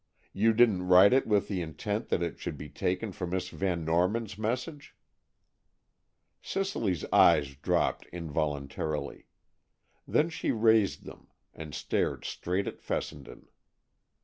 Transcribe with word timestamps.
You 0.33 0.51
didn't 0.53 0.87
write 0.87 1.13
it 1.13 1.27
with 1.27 1.47
the 1.47 1.61
intent 1.61 2.09
that 2.09 2.23
it 2.23 2.39
should 2.39 2.57
be 2.57 2.69
taken 2.69 3.11
for 3.11 3.27
Miss 3.27 3.49
Van 3.49 3.85
Norman's 3.85 4.35
message?" 4.35 4.95
Cicely 6.41 6.97
eyes 7.13 7.55
dropped 7.55 8.07
involuntarily. 8.07 9.27
Then 10.07 10.31
she 10.31 10.49
raised 10.49 11.03
them, 11.05 11.27
and 11.53 11.75
stared 11.75 12.25
straight 12.25 12.65
at 12.65 12.81
Fessenden. 12.81 13.47